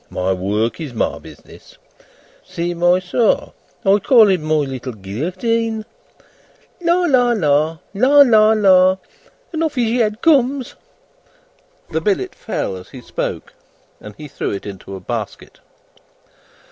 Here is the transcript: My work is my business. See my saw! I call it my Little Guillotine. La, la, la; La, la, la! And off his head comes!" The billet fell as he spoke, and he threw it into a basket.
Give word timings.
My 0.09 0.33
work 0.33 0.81
is 0.81 0.95
my 0.95 1.19
business. 1.19 1.77
See 2.43 2.73
my 2.73 2.97
saw! 2.97 3.51
I 3.85 3.99
call 3.99 4.29
it 4.29 4.39
my 4.41 4.55
Little 4.55 4.93
Guillotine. 4.93 5.85
La, 6.83 7.01
la, 7.01 7.33
la; 7.33 7.77
La, 7.93 8.21
la, 8.23 8.49
la! 8.53 8.97
And 9.53 9.63
off 9.63 9.75
his 9.75 9.91
head 9.91 10.19
comes!" 10.23 10.73
The 11.91 12.01
billet 12.01 12.33
fell 12.33 12.75
as 12.77 12.89
he 12.89 13.01
spoke, 13.01 13.53
and 13.99 14.15
he 14.17 14.27
threw 14.27 14.49
it 14.49 14.65
into 14.65 14.95
a 14.95 14.99
basket. 14.99 15.59